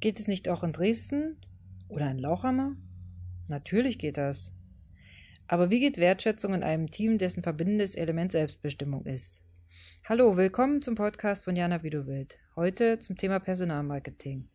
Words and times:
Geht 0.00 0.18
es 0.18 0.28
nicht 0.28 0.48
auch 0.48 0.62
in 0.62 0.72
Dresden? 0.72 1.36
Oder 1.90 2.10
in 2.10 2.18
Lauchhammer? 2.18 2.74
Natürlich 3.48 3.98
geht 3.98 4.16
das. 4.16 4.50
Aber 5.46 5.68
wie 5.68 5.78
geht 5.78 5.98
Wertschätzung 5.98 6.54
in 6.54 6.62
einem 6.62 6.90
Team, 6.90 7.18
dessen 7.18 7.42
verbindendes 7.42 7.94
Element 7.96 8.32
Selbstbestimmung 8.32 9.04
ist? 9.04 9.42
Hallo, 10.08 10.38
willkommen 10.38 10.80
zum 10.80 10.94
Podcast 10.94 11.44
von 11.44 11.54
Jana 11.54 11.82
Widowild. 11.82 12.38
Heute 12.56 12.98
zum 12.98 13.18
Thema 13.18 13.40
Personalmarketing. 13.40 14.48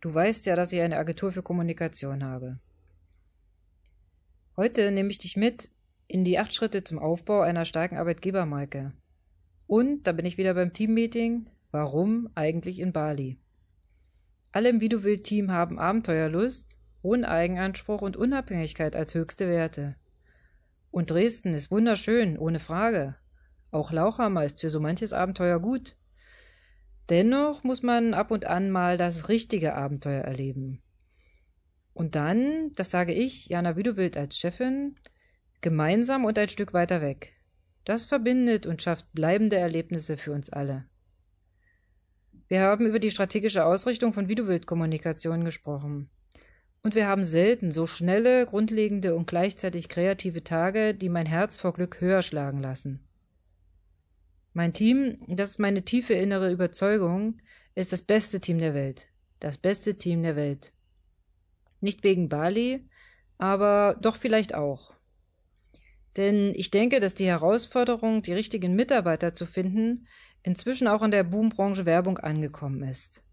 Du 0.00 0.12
weißt 0.12 0.46
ja, 0.46 0.56
dass 0.56 0.72
ich 0.72 0.80
eine 0.80 0.96
Agentur 0.96 1.30
für 1.30 1.44
Kommunikation 1.44 2.24
habe. 2.24 2.58
Heute 4.56 4.90
nehme 4.90 5.10
ich 5.10 5.18
dich 5.18 5.36
mit 5.36 5.70
in 6.08 6.24
die 6.24 6.40
acht 6.40 6.52
Schritte 6.52 6.82
zum 6.82 6.98
Aufbau 6.98 7.42
einer 7.42 7.66
starken 7.66 7.98
Arbeitgebermarke. 7.98 8.94
Und 9.68 10.08
da 10.08 10.12
bin 10.12 10.26
ich 10.26 10.38
wieder 10.38 10.54
beim 10.54 10.72
Teammeeting. 10.72 11.48
Warum 11.70 12.30
eigentlich 12.34 12.80
in 12.80 12.92
Bali? 12.92 13.38
Alle 14.52 14.70
im 14.70 14.80
Videowild-Team 14.80 15.50
haben 15.50 15.78
Abenteuerlust, 15.78 16.76
hohen 17.02 17.24
Eigenanspruch 17.24 18.02
und 18.02 18.16
Unabhängigkeit 18.16 18.96
als 18.96 19.14
höchste 19.14 19.48
Werte. 19.48 19.96
Und 20.90 21.10
Dresden 21.10 21.52
ist 21.52 21.70
wunderschön, 21.70 22.38
ohne 22.38 22.58
Frage. 22.58 23.16
Auch 23.70 23.92
Lauchhammer 23.92 24.44
ist 24.44 24.60
für 24.60 24.70
so 24.70 24.80
manches 24.80 25.12
Abenteuer 25.12 25.60
gut. 25.60 25.96
Dennoch 27.10 27.64
muss 27.64 27.82
man 27.82 28.14
ab 28.14 28.30
und 28.30 28.46
an 28.46 28.70
mal 28.70 28.96
das 28.96 29.28
richtige 29.28 29.74
Abenteuer 29.74 30.22
erleben. 30.22 30.82
Und 31.94 32.14
dann, 32.14 32.72
das 32.74 32.90
sage 32.90 33.12
ich, 33.12 33.46
Jana 33.46 33.76
Widowild 33.76 34.16
als 34.16 34.38
Chefin, 34.38 34.96
gemeinsam 35.60 36.24
und 36.24 36.38
ein 36.38 36.48
Stück 36.48 36.72
weiter 36.72 37.00
weg. 37.00 37.34
Das 37.84 38.04
verbindet 38.04 38.66
und 38.66 38.82
schafft 38.82 39.12
bleibende 39.12 39.56
Erlebnisse 39.56 40.16
für 40.16 40.32
uns 40.32 40.50
alle. 40.50 40.86
Wir 42.48 42.62
haben 42.62 42.86
über 42.86 42.98
die 42.98 43.10
strategische 43.10 43.64
Ausrichtung 43.64 44.12
von 44.12 44.28
Videowildkommunikation 44.28 45.44
gesprochen. 45.44 46.08
Und 46.82 46.94
wir 46.94 47.06
haben 47.06 47.24
selten 47.24 47.70
so 47.70 47.86
schnelle, 47.86 48.46
grundlegende 48.46 49.14
und 49.14 49.26
gleichzeitig 49.26 49.88
kreative 49.88 50.42
Tage, 50.42 50.94
die 50.94 51.10
mein 51.10 51.26
Herz 51.26 51.58
vor 51.58 51.74
Glück 51.74 52.00
höher 52.00 52.22
schlagen 52.22 52.60
lassen. 52.60 53.00
Mein 54.54 54.72
Team, 54.72 55.18
das 55.28 55.50
ist 55.50 55.58
meine 55.58 55.82
tiefe 55.82 56.14
innere 56.14 56.50
Überzeugung, 56.50 57.40
ist 57.74 57.92
das 57.92 58.02
beste 58.02 58.40
Team 58.40 58.58
der 58.58 58.74
Welt. 58.74 59.08
Das 59.40 59.58
beste 59.58 59.96
Team 59.96 60.22
der 60.22 60.34
Welt. 60.34 60.72
Nicht 61.80 62.02
wegen 62.02 62.28
Bali, 62.28 62.88
aber 63.36 63.96
doch 64.00 64.16
vielleicht 64.16 64.54
auch. 64.54 64.94
Denn 66.18 66.52
ich 66.56 66.72
denke, 66.72 66.98
dass 66.98 67.14
die 67.14 67.28
Herausforderung, 67.28 68.22
die 68.22 68.32
richtigen 68.32 68.74
Mitarbeiter 68.74 69.34
zu 69.34 69.46
finden, 69.46 70.08
inzwischen 70.42 70.88
auch 70.88 71.04
in 71.04 71.12
der 71.12 71.22
Boombranche 71.22 71.86
Werbung 71.86 72.18
angekommen 72.18 72.82
ist. 72.82 73.24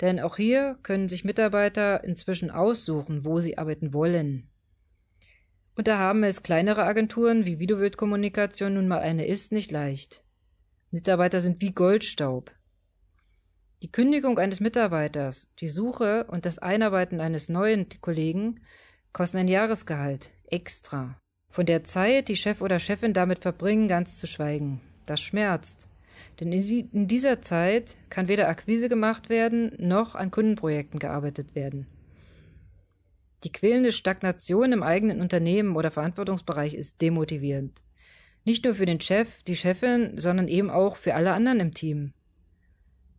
Denn 0.00 0.18
auch 0.18 0.38
hier 0.38 0.78
können 0.82 1.10
sich 1.10 1.26
Mitarbeiter 1.26 2.02
inzwischen 2.04 2.50
aussuchen, 2.50 3.26
wo 3.26 3.40
sie 3.40 3.58
arbeiten 3.58 3.92
wollen. 3.92 4.48
Und 5.76 5.88
da 5.88 5.98
haben 5.98 6.24
es 6.24 6.42
kleinere 6.42 6.84
Agenturen 6.84 7.44
wie 7.44 7.58
Videowild 7.58 7.98
Kommunikation 7.98 8.72
nun 8.72 8.88
mal 8.88 9.00
eine 9.00 9.26
ist 9.26 9.52
nicht 9.52 9.70
leicht. 9.70 10.24
Mitarbeiter 10.90 11.42
sind 11.42 11.60
wie 11.60 11.72
Goldstaub. 11.72 12.50
Die 13.82 13.92
Kündigung 13.92 14.38
eines 14.38 14.60
Mitarbeiters, 14.60 15.50
die 15.60 15.68
Suche 15.68 16.24
und 16.28 16.46
das 16.46 16.58
Einarbeiten 16.58 17.20
eines 17.20 17.50
neuen 17.50 17.88
Kollegen 18.00 18.64
kosten 19.12 19.36
ein 19.36 19.48
Jahresgehalt 19.48 20.30
extra. 20.46 21.20
Von 21.50 21.66
der 21.66 21.84
Zeit, 21.84 22.28
die 22.28 22.36
Chef 22.36 22.60
oder 22.60 22.78
Chefin 22.78 23.12
damit 23.12 23.40
verbringen, 23.40 23.88
ganz 23.88 24.18
zu 24.18 24.26
schweigen. 24.26 24.80
Das 25.06 25.20
schmerzt. 25.20 25.88
Denn 26.40 26.52
in 26.52 27.08
dieser 27.08 27.42
Zeit 27.42 27.96
kann 28.10 28.28
weder 28.28 28.48
Akquise 28.48 28.88
gemacht 28.88 29.28
werden, 29.28 29.72
noch 29.78 30.14
an 30.14 30.30
Kundenprojekten 30.30 31.00
gearbeitet 31.00 31.54
werden. 31.54 31.86
Die 33.44 33.52
quälende 33.52 33.92
Stagnation 33.92 34.72
im 34.72 34.82
eigenen 34.82 35.20
Unternehmen 35.20 35.76
oder 35.76 35.90
Verantwortungsbereich 35.90 36.74
ist 36.74 37.00
demotivierend. 37.00 37.82
Nicht 38.44 38.64
nur 38.64 38.74
für 38.74 38.86
den 38.86 39.00
Chef, 39.00 39.42
die 39.44 39.56
Chefin, 39.56 40.16
sondern 40.16 40.48
eben 40.48 40.70
auch 40.70 40.96
für 40.96 41.14
alle 41.14 41.32
anderen 41.32 41.60
im 41.60 41.74
Team. 41.74 42.12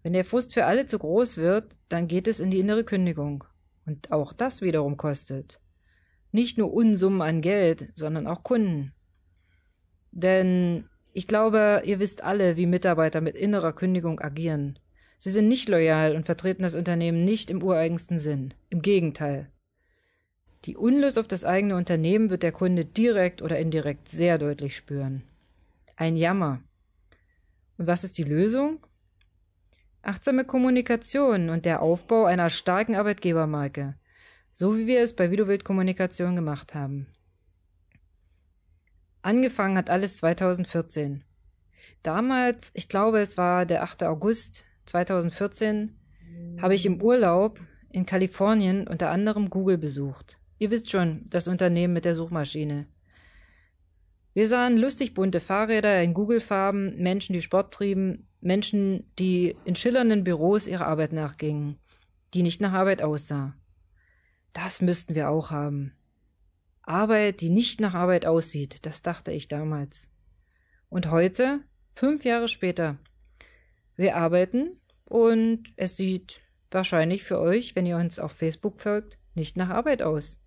Wenn 0.04 0.14
der 0.14 0.26
Frust 0.26 0.54
für 0.54 0.66
alle 0.66 0.86
zu 0.86 0.98
groß 0.98 1.38
wird, 1.38 1.76
dann 1.90 2.08
geht 2.08 2.28
es 2.28 2.40
in 2.40 2.52
die 2.52 2.60
innere 2.60 2.84
Kündigung. 2.84 3.44
Und 3.86 4.12
auch 4.12 4.34
das 4.34 4.62
wiederum 4.62 4.98
kostet. 4.98 5.60
Nicht 6.32 6.58
nur 6.58 6.74
Unsummen 6.74 7.22
an 7.22 7.42
Geld, 7.42 7.92
sondern 7.96 8.28
auch 8.28 8.44
Kunden. 8.44 8.94
Denn 10.12 10.86
ich 11.14 11.28
glaube, 11.28 11.82
ihr 11.86 12.00
wisst 12.00 12.24
alle, 12.24 12.56
wie 12.56 12.66
Mitarbeiter 12.66 13.22
mit 13.22 13.36
innerer 13.36 13.74
Kündigung 13.74 14.20
agieren. 14.20 14.78
Sie 15.18 15.32
sind 15.32 15.48
nicht 15.48 15.68
loyal 15.68 16.16
und 16.16 16.26
vertreten 16.26 16.64
das 16.64 16.76
Unternehmen 16.76 17.26
nicht 17.26 17.50
im 17.50 17.62
ureigensten 17.62 18.20
Sinn. 18.20 18.54
Im 18.70 18.82
Gegenteil. 18.82 19.52
Die 20.66 20.78
Unlust 20.78 21.18
auf 21.18 21.28
das 21.28 21.46
eigene 21.46 21.76
Unternehmen 21.76 22.30
wird 22.30 22.44
der 22.44 22.52
Kunde 22.52 22.86
direkt 22.86 23.42
oder 23.42 23.58
indirekt 23.60 24.10
sehr 24.10 24.38
deutlich 24.38 24.76
spüren. 24.76 25.24
Ein 25.96 26.16
Jammer. 26.16 26.62
Und 27.78 27.88
was 27.88 28.04
ist 28.04 28.18
die 28.18 28.24
Lösung? 28.24 28.80
Achtsame 30.02 30.46
Kommunikation 30.46 31.50
und 31.50 31.66
der 31.66 31.82
Aufbau 31.82 32.26
einer 32.26 32.50
starken 32.50 32.96
Arbeitgebermarke 32.96 33.96
so 34.52 34.78
wie 34.78 34.88
wir 34.88 35.02
es 35.02 35.16
bei 35.16 35.32
Videowild 35.32 35.64
Kommunikation 35.64 36.36
gemacht 36.36 36.76
haben. 36.76 37.08
Angefangen 39.22 39.78
hat 39.78 39.90
alles 39.90 40.18
2014. 40.18 41.24
Damals, 42.04 42.72
ich 42.74 42.88
glaube, 42.88 43.20
es 43.20 43.38
war 43.38 43.66
der 43.66 43.84
8. 43.84 44.04
August 44.04 44.66
2014, 44.86 45.96
habe 46.62 46.76
ich 46.76 46.86
im 46.86 47.02
Urlaub 47.02 47.60
in 47.92 48.06
Kalifornien 48.06 48.88
unter 48.88 49.10
anderem 49.10 49.50
Google 49.50 49.78
besucht. 49.78 50.38
Ihr 50.58 50.72
wisst 50.72 50.92
schon, 50.92 51.26
das 51.30 51.48
Unternehmen 51.48 51.94
mit 51.94 52.06
der 52.06 52.14
Suchmaschine. 52.14 52.86
Wir 54.34 54.48
sahen 54.48 54.78
lustig 54.78 55.14
bunte 55.14 55.40
Fahrräder 55.40 56.02
in 56.02 56.14
Google-Farben, 56.14 56.98
Menschen, 56.98 57.34
die 57.34 57.42
Sport 57.42 57.74
trieben, 57.74 58.28
Menschen, 58.42 59.12
die 59.18 59.56
in 59.66 59.76
schillernden 59.76 60.24
Büros 60.24 60.68
ihrer 60.68 60.88
Arbeit 60.88 61.14
nachgingen, 61.14 61.78
die 62.34 62.44
nicht 62.44 62.62
nach 62.62 62.74
Arbeit 62.74 63.02
aussah. 63.02 63.56
Das 64.62 64.82
müssten 64.82 65.16
wir 65.16 65.30
auch 65.30 65.52
haben. 65.52 65.94
Arbeit, 66.82 67.40
die 67.40 67.50
nicht 67.50 67.80
nach 67.80 67.94
Arbeit 67.94 68.26
aussieht, 68.26 68.86
das 68.86 69.02
dachte 69.02 69.32
ich 69.32 69.48
damals. 69.48 70.10
Und 70.90 71.10
heute, 71.10 71.62
fünf 71.94 72.26
Jahre 72.26 72.50
später, 72.50 72.98
wir 73.96 74.18
arbeiten 74.18 74.82
und 75.06 75.64
es 75.78 75.96
sieht 75.96 76.42
wahrscheinlich 76.72 77.24
für 77.24 77.40
euch, 77.40 77.78
wenn 77.78 77.86
ihr 77.86 77.96
uns 77.96 78.20
auf 78.20 78.34
Facebook 78.34 78.82
folgt, 78.82 79.18
nicht 79.34 79.56
nach 79.56 79.70
Arbeit 79.70 80.02
aus. 80.02 80.42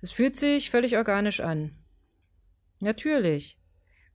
Es 0.00 0.12
fühlt 0.12 0.36
sich 0.36 0.70
völlig 0.70 0.96
organisch 0.96 1.40
an. 1.40 1.76
Natürlich. 2.80 3.60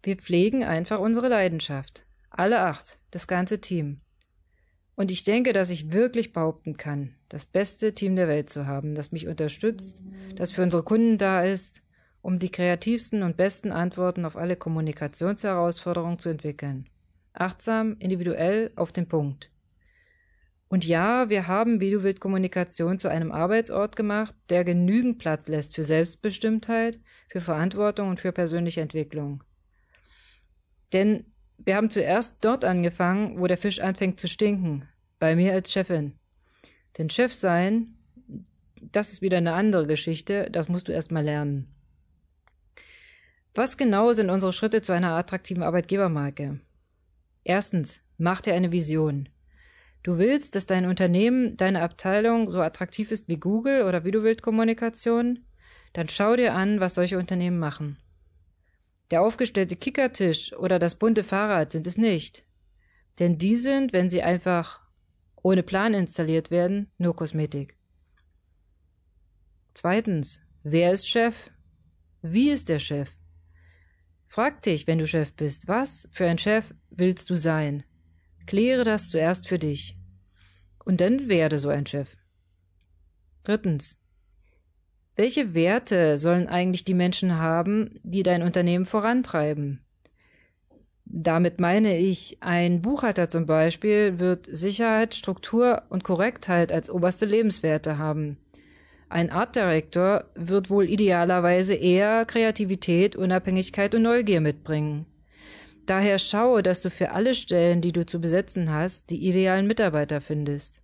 Wir 0.02 0.16
pflegen 0.16 0.64
einfach 0.64 1.00
unsere 1.00 1.28
Leidenschaft. 1.28 2.08
Alle 2.32 2.62
acht, 2.62 3.00
das 3.12 3.28
ganze 3.28 3.62
Team. 3.62 4.02
Und 4.96 5.10
ich 5.10 5.24
denke, 5.24 5.54
dass 5.54 5.70
ich 5.70 5.92
wirklich 5.92 6.34
behaupten 6.34 6.78
kann, 6.78 7.16
das 7.30 7.46
beste 7.46 7.94
Team 7.94 8.16
der 8.16 8.28
Welt 8.28 8.50
zu 8.50 8.68
haben, 8.68 8.94
das 8.94 9.12
mich 9.12 9.28
unterstützt, 9.28 10.04
das 10.36 10.52
für 10.52 10.62
unsere 10.62 10.84
Kunden 10.84 11.18
da 11.18 11.44
ist, 11.44 11.84
um 12.22 12.40
die 12.40 12.52
kreativsten 12.52 13.24
und 13.24 13.36
besten 13.36 13.72
Antworten 13.72 14.24
auf 14.26 14.38
alle 14.38 14.56
Kommunikationsherausforderungen 14.56 16.20
zu 16.20 16.30
entwickeln. 16.30 16.88
Achtsam, 17.34 17.98
individuell, 17.98 18.72
auf 18.76 18.92
den 18.92 19.08
Punkt. 19.08 19.50
Und 20.70 20.86
ja, 20.86 21.30
wir 21.30 21.48
haben 21.48 21.82
Videowild-Kommunikation 21.82 22.98
zu 22.98 23.08
einem 23.08 23.32
Arbeitsort 23.32 23.96
gemacht, 23.96 24.36
der 24.50 24.64
genügend 24.64 25.20
Platz 25.20 25.48
lässt 25.48 25.76
für 25.76 25.84
Selbstbestimmtheit, 25.84 27.00
für 27.28 27.42
Verantwortung 27.42 28.10
und 28.10 28.20
für 28.20 28.32
persönliche 28.32 28.82
Entwicklung. 28.82 29.44
Denn 30.94 31.33
wir 31.58 31.76
haben 31.76 31.90
zuerst 31.90 32.38
dort 32.42 32.66
angefangen, 32.66 33.40
wo 33.40 33.48
der 33.48 33.58
Fisch 33.58 33.80
anfängt 33.80 34.20
zu 34.20 34.28
stinken. 34.28 34.88
Bei 35.20 35.36
mir 35.36 35.54
als 35.54 35.72
Chefin. 35.72 36.14
Denn 36.98 37.10
Chef 37.10 37.34
sein, 37.34 37.96
das 38.92 39.12
ist 39.12 39.22
wieder 39.22 39.38
eine 39.38 39.54
andere 39.54 39.88
Geschichte, 39.88 40.50
das 40.52 40.68
musst 40.68 40.88
du 40.88 40.92
erst 40.92 41.12
mal 41.12 41.24
lernen. 41.24 41.68
Was 43.56 43.78
genau 43.78 44.14
sind 44.14 44.30
unsere 44.30 44.52
Schritte 44.52 44.82
zu 44.82 44.94
einer 44.94 45.12
attraktiven 45.12 45.64
Arbeitgebermarke? 45.64 46.60
Erstens, 47.44 48.02
mach 48.18 48.42
dir 48.42 48.54
eine 48.54 48.72
Vision. 48.72 49.30
Du 50.02 50.18
willst, 50.18 50.56
dass 50.56 50.66
dein 50.66 50.86
Unternehmen, 50.86 51.56
deine 51.56 51.82
Abteilung 51.82 52.50
so 52.50 52.62
attraktiv 52.62 53.12
ist 53.12 53.28
wie 53.30 53.38
Google 53.38 53.84
oder 53.84 54.04
wie 54.04 54.12
du 54.12 54.24
willst 54.24 54.42
Kommunikation? 54.42 55.46
Dann 55.94 56.10
schau 56.10 56.36
dir 56.36 56.54
an, 56.54 56.80
was 56.80 56.96
solche 56.96 57.18
Unternehmen 57.18 57.60
machen. 57.60 57.98
Der 59.14 59.22
aufgestellte 59.22 59.76
Kickertisch 59.76 60.54
oder 60.54 60.80
das 60.80 60.96
bunte 60.96 61.24
Fahrrad 61.24 61.72
sind 61.72 61.86
es 61.86 62.00
nicht. 62.00 62.44
Denn 63.20 63.38
die 63.38 63.58
sind, 63.58 63.94
wenn 63.94 64.10
sie 64.10 64.24
einfach 64.24 64.82
ohne 65.44 65.62
Plan 65.62 65.94
installiert 65.94 66.50
werden, 66.50 66.92
nur 66.98 67.16
Kosmetik. 67.16 67.78
Zweitens, 69.76 70.42
wer 70.64 70.92
ist 70.92 71.08
Chef? 71.08 71.52
Wie 72.24 72.50
ist 72.50 72.70
der 72.70 72.80
Chef? 72.80 73.12
Frag 74.26 74.64
dich, 74.64 74.88
wenn 74.88 74.98
du 74.98 75.06
Chef 75.06 75.32
bist, 75.36 75.68
was 75.68 76.10
für 76.12 76.26
ein 76.26 76.40
Chef 76.40 76.74
willst 76.90 77.30
du 77.30 77.38
sein? 77.38 77.84
Kläre 78.48 78.84
das 78.84 79.10
zuerst 79.10 79.48
für 79.48 79.60
dich. 79.60 79.96
Und 80.86 81.02
dann 81.02 81.30
werde 81.30 81.60
so 81.60 81.70
ein 81.70 81.86
Chef. 81.86 82.18
Drittens. 83.44 84.03
Welche 85.16 85.54
Werte 85.54 86.18
sollen 86.18 86.48
eigentlich 86.48 86.86
die 86.86 86.96
Menschen 86.96 87.38
haben, 87.38 88.00
die 88.04 88.24
dein 88.24 88.42
Unternehmen 88.42 88.86
vorantreiben? 88.86 89.80
Damit 91.06 91.60
meine 91.60 91.98
ich, 91.98 92.38
ein 92.40 92.82
Buchhalter 92.82 93.30
zum 93.30 93.46
Beispiel 93.46 94.18
wird 94.18 94.48
Sicherheit, 94.50 95.14
Struktur 95.14 95.84
und 95.90 96.04
Korrektheit 96.04 96.72
als 96.72 96.90
oberste 96.90 97.28
Lebenswerte 97.28 98.00
haben. 98.00 98.38
Ein 99.10 99.30
Artdirektor 99.30 100.26
wird 100.34 100.72
wohl 100.72 100.90
idealerweise 100.90 101.76
eher 101.76 102.26
Kreativität, 102.26 103.16
Unabhängigkeit 103.16 103.94
und 103.94 104.02
Neugier 104.02 104.42
mitbringen. 104.42 105.06
Daher 105.86 106.18
schaue, 106.18 106.64
dass 106.64 106.82
du 106.82 106.90
für 106.90 107.12
alle 107.12 107.36
Stellen, 107.36 107.82
die 107.82 107.92
du 107.92 108.08
zu 108.08 108.20
besetzen 108.20 108.72
hast, 108.72 109.12
die 109.12 109.28
idealen 109.28 109.68
Mitarbeiter 109.68 110.20
findest. 110.20 110.82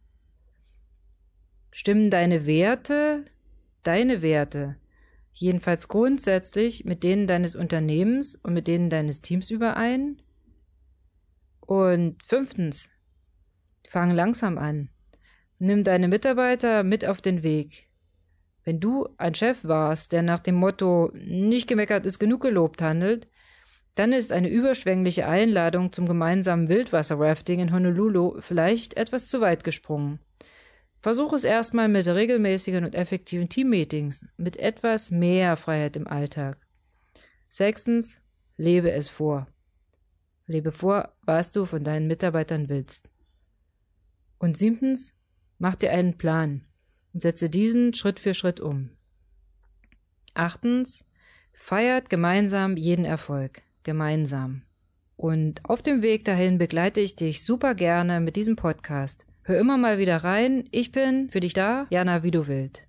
Stimmen 1.71 2.11
deine 2.11 2.45
Werte, 2.45 3.25
deine 3.83 4.21
Werte, 4.21 4.77
jedenfalls 5.33 5.87
grundsätzlich 5.87 6.85
mit 6.85 7.03
denen 7.03 7.27
deines 7.27 7.55
Unternehmens 7.55 8.35
und 8.35 8.53
mit 8.53 8.67
denen 8.67 8.89
deines 8.89 9.21
Teams 9.21 9.49
überein? 9.49 10.21
Und 11.61 12.21
fünftens, 12.23 12.89
fang 13.87 14.11
langsam 14.11 14.57
an. 14.57 14.89
Nimm 15.59 15.83
deine 15.83 16.07
Mitarbeiter 16.07 16.83
mit 16.83 17.05
auf 17.05 17.21
den 17.21 17.43
Weg. 17.43 17.87
Wenn 18.63 18.79
du 18.79 19.09
ein 19.17 19.35
Chef 19.35 19.63
warst, 19.63 20.11
der 20.11 20.21
nach 20.21 20.39
dem 20.39 20.55
Motto 20.55 21.11
nicht 21.13 21.67
gemeckert 21.67 22.05
ist 22.05 22.19
genug 22.19 22.41
gelobt 22.41 22.81
handelt, 22.81 23.27
dann 23.95 24.13
ist 24.13 24.31
eine 24.31 24.49
überschwängliche 24.49 25.27
Einladung 25.27 25.91
zum 25.91 26.05
gemeinsamen 26.05 26.69
Wildwasserrafting 26.69 27.59
in 27.59 27.73
Honolulu 27.73 28.39
vielleicht 28.39 28.95
etwas 28.95 29.27
zu 29.27 29.41
weit 29.41 29.63
gesprungen. 29.63 30.19
Versuch 31.01 31.33
es 31.33 31.43
erstmal 31.43 31.87
mit 31.87 32.07
regelmäßigen 32.07 32.83
und 32.83 32.95
effektiven 32.95 33.47
Teammeetings, 33.47 34.25
mit 34.37 34.57
etwas 34.57 35.11
mehr 35.11 35.55
Freiheit 35.55 35.95
im 35.95 36.07
Alltag. 36.07 36.57
Sechstens, 37.47 38.21
lebe 38.57 38.91
es 38.91 39.07
vor. 39.07 39.47
Lebe 40.45 40.71
vor, 40.71 41.13
was 41.21 41.51
du 41.51 41.65
von 41.65 41.83
deinen 41.83 42.07
Mitarbeitern 42.07 42.67
willst. 42.67 43.09
Und 44.39 44.57
siebtens, 44.57 45.13
mach 45.57 45.75
dir 45.75 45.91
einen 45.91 46.17
Plan 46.17 46.65
und 47.13 47.21
setze 47.21 47.49
diesen 47.49 47.93
Schritt 47.93 48.19
für 48.19 48.33
Schritt 48.33 48.59
um. 48.59 48.89
Achtens, 50.33 51.05
feiert 51.53 52.09
gemeinsam 52.09 52.77
jeden 52.77 53.05
Erfolg. 53.05 53.61
Gemeinsam. 53.83 54.63
Und 55.15 55.65
auf 55.65 55.81
dem 55.81 56.01
Weg 56.01 56.25
dahin 56.25 56.57
begleite 56.57 57.01
ich 57.01 57.15
dich 57.15 57.43
super 57.43 57.75
gerne 57.75 58.19
mit 58.19 58.35
diesem 58.35 58.55
Podcast. 58.55 59.25
Hör 59.49 59.57
immer 59.57 59.79
mal 59.79 59.97
wieder 59.97 60.17
rein. 60.17 60.65
Ich 60.69 60.91
bin 60.91 61.31
für 61.31 61.39
dich 61.39 61.53
da, 61.53 61.87
Jana, 61.89 62.21
wie 62.21 62.29
du 62.29 62.47
willst. 62.47 62.88